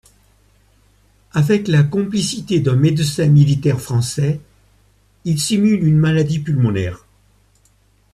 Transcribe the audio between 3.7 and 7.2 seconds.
français, il simule une maladie pulmonaire.